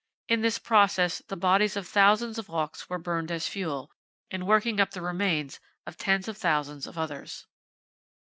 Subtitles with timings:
[0.27, 3.91] In this process, the bodies of thousands of auks were burned as fuel,
[4.31, 7.45] in working up the remains of tens of thousands of others.